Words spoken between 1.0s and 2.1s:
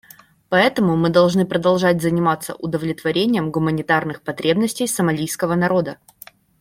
должны продолжать